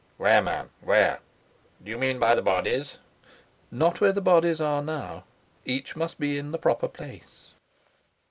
"Where, 0.17 0.41
man, 0.41 0.71
where? 0.81 1.19
Do 1.83 1.91
you 1.91 1.97
mean, 1.99 2.17
by 2.17 2.33
the 2.33 2.41
bodies?" 2.41 2.97
"Not 3.69 4.01
where 4.01 4.11
the 4.11 4.19
bodies 4.19 4.59
are 4.59 4.81
now. 4.81 5.25
Each 5.63 5.95
must 5.95 6.19
be 6.19 6.39
in 6.39 6.51
the 6.51 6.57
proper 6.57 6.87
place." 6.87 7.53